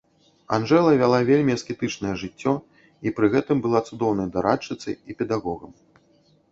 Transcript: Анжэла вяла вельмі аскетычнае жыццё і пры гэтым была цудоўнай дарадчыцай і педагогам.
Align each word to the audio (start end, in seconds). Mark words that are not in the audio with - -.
Анжэла 0.55 0.93
вяла 1.01 1.19
вельмі 1.27 1.55
аскетычнае 1.57 2.15
жыццё 2.23 2.53
і 3.07 3.15
пры 3.19 3.25
гэтым 3.35 3.57
была 3.67 3.79
цудоўнай 3.89 4.27
дарадчыцай 4.39 4.93
і 5.13 5.21
педагогам. 5.23 5.71